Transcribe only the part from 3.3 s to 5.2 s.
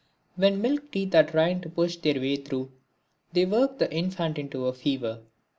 they work the infant into a fever.